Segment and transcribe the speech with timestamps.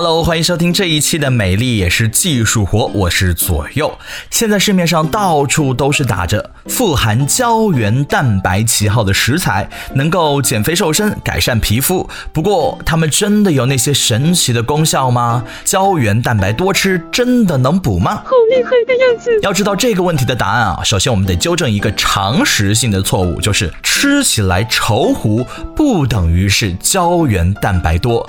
[0.00, 3.98] Hello，欢迎收听这一期的美丽也是技术活，我是左右。
[4.30, 12.08] 现在市面上到处都是打着富含胶原蛋白旗号的食材，能够减肥瘦身、改善皮肤。
[12.32, 15.44] 不过，它们真的有那些神奇的功效吗？
[15.64, 18.22] 胶原蛋白多吃真的能补吗？
[18.24, 19.36] 好厉害的样子！
[19.42, 25.44] 要知道这个问题的答案啊，首先我们得纠正一个常识性的错误，就是吃起来稠糊
[25.74, 28.24] 不等于是胶原蛋白多。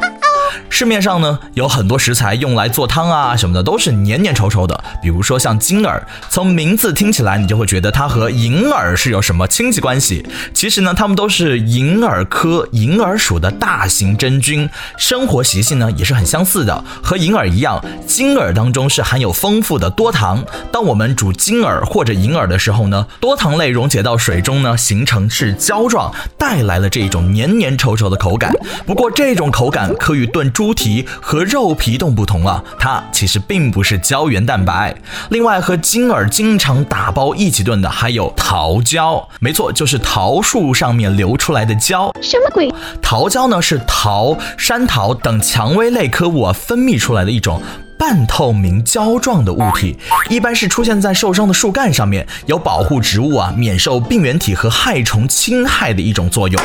[0.70, 10.26] 市面上呢有很多食材用来做汤啊什么的都是黏黏稠稠的，比如说像金耳，从名字听起来你就会觉得它和银耳是有什么亲戚关系。
[10.54, 16.84] 其实呢，它们都是银耳科银耳属的大型真菌，生活习性呢也是很相似的。
[17.02, 20.44] 和银耳一样，金耳当中是含有丰富的多糖。
[20.72, 28.54] 当我们煮金耳或者银耳的时候呢，多糖类溶解到水中呢，形成是胶状，带来了这种黏黏稠稠的口感。
[28.86, 34.94] 不过这种口感可与炖猪蹄和肉皮冻不同啊，它其实并不是胶原蛋白。
[35.30, 42.12] 另外，和金耳经常打包一起炖的还有桃胶，没错，就是桃树上面流出来的胶。
[42.22, 42.70] 什么鬼？
[43.02, 47.62] 桃胶呢是桃、山桃等蔷薇类科物啊分泌出来的一种。
[47.98, 49.98] 半透明胶状的物体，
[50.30, 56.62] 一般是出现在受伤的树干上面，有保护植物啊免受病原体和害虫侵害的一种作用。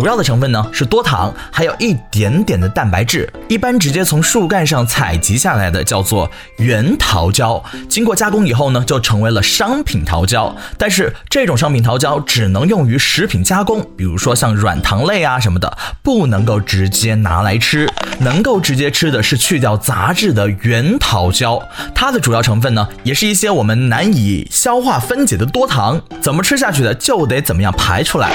[0.00, 3.30] 主要的成分呢是多糖，还有一点点的蛋白质。
[3.48, 10.56] 一般直接从树干上采集下来的叫做原桃胶，经过加工以后呢就成为了商品桃胶。
[10.78, 17.86] 但是这种商品桃胶只能用于食品加工，比如说像软糖类啊什么的，不能够直接拿来吃。
[18.20, 20.98] 能够直接吃的是去掉杂质的原。
[20.98, 21.62] 桃胶，
[21.94, 28.32] 它的主要成分呢，也是一些我们难以消化分解的多糖，怎么吃下去的就得怎么样排出来。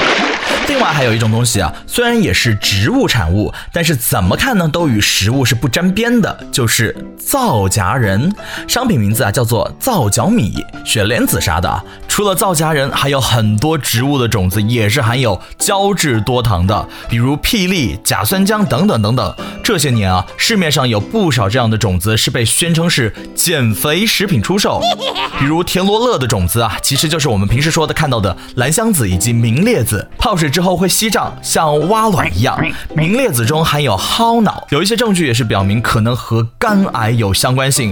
[0.93, 8.33] 还有一种东西啊，虽然也是植物产物，但是怎么看呢，都与食物是不沾边的，就是皂荚仁。
[8.67, 11.83] 商品名字啊叫做皂角米、雪莲子啥的。
[12.15, 19.35] 除了皂荚仁，还有很多植物的种子也是含有胶质多糖的，比如霹雳、甲酸浆等等等等。
[19.61, 24.79] 这些年啊，市面上有不少这样的种子是被宣称是减肥食品出售，
[25.37, 30.49] 比如田螺乐的种子啊，其实就是我们平时说的看到的兰香子以及明列子，泡水。
[30.49, 32.57] 之后会吸胀，像蛙卵一样。
[32.93, 37.91] 明列子中含有蒿脑，有一些证据也是表明可能和肝癌有相关性，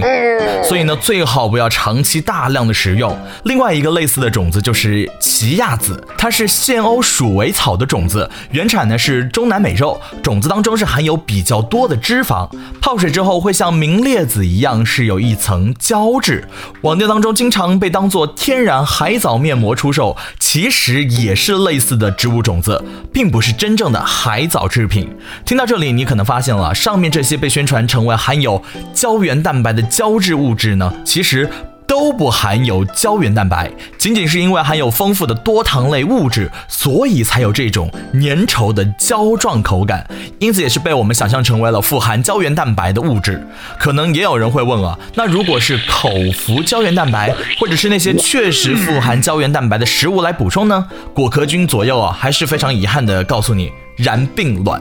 [0.66, 3.14] 所以呢，最好不要长期大量的食用。
[3.42, 12.48] 另外一个类似的种子就是奇亚籽，它是现欧鼠尾草的种子，原产呢是中南美洲，种子当中是含有比较多的脂肪，
[12.80, 16.46] 泡水之后会像明列子一样是有一层胶质。
[16.82, 22.44] 网店当中经常被当做天然海藻面膜出售，其实也是类似的植物。
[22.44, 25.08] 种子并不是真正的海藻制品。
[25.46, 31.48] 听到这里，你可能发现了，上面这些被宣传成为含有胶原蛋白的胶质物质呢，其实。
[31.86, 40.06] 都不含有胶原蛋白，仅仅是因为含有丰富的多糖类物质，所以才有这种粘稠的胶状口感，
[40.38, 43.46] 因此也是被我们想象成为了富含胶原蛋白的物质。
[43.78, 50.86] 可能也有人会问啊，那如果是口服胶原蛋白，或者是那些确实富含胶原蛋白的食物来补充呢？
[51.14, 54.80] 果壳君左右啊，还是非常遗憾的告诉你，然并卵。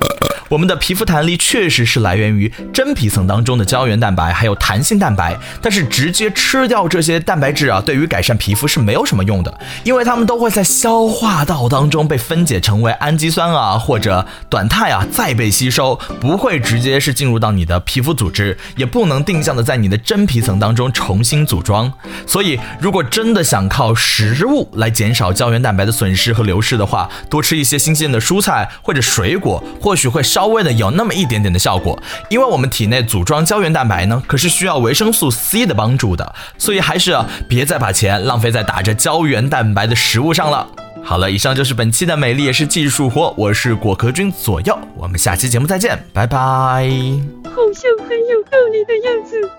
[0.49, 5.35] 我们的皮肤弹力确实是来源于真皮层当中的胶原蛋白，还有弹性蛋白。
[5.61, 21.91] 但是直接吃掉这些蛋白质啊，对于改善皮肤是没有什么用的，因为它们都会在消化道当中被分解成为氨基酸啊或者短肽啊，再被吸收，不会直接是进入到你的皮肤组织，也不能定向的在你的真皮层当中重新组装。
[22.27, 30.53] 所以，如果真的想靠食物来减少胶原蛋白的损失和流失的话，多吃一些新鲜的蔬菜或者水果，或许会稍。
[30.53, 37.17] 微的有那么一点点的效果，因为我们体内组装胶原蛋白呢，可是需要维生素 C 的帮助的，所以还是
[37.49, 40.67] 别再把钱浪费在打着胶原蛋白的食物上了。
[41.03, 46.37] 好了，以上就是本期的美丽也是技术活，我是果壳君左右，我们下期节目再见，拜拜。
[47.45, 49.49] 好像很有道理的样子。